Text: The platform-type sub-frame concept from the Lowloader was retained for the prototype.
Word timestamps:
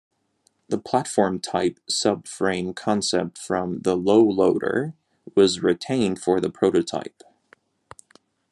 The 0.67 0.79
platform-type 0.79 1.79
sub-frame 1.87 2.73
concept 2.73 3.37
from 3.37 3.81
the 3.81 3.95
Lowloader 3.95 4.95
was 5.35 5.61
retained 5.61 6.19
for 6.19 6.39
the 6.41 6.49
prototype. 6.49 7.21